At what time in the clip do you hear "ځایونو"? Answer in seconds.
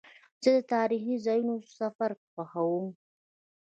1.25-1.55